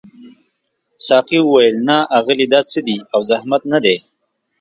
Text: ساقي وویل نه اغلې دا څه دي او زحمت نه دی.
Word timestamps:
ساقي 1.07 1.39
وویل 1.43 1.75
نه 1.87 1.97
اغلې 2.17 2.45
دا 2.53 2.59
څه 2.71 2.79
دي 2.87 2.97
او 3.13 3.19
زحمت 3.29 3.61
نه 3.73 3.79
دی. 3.85 3.97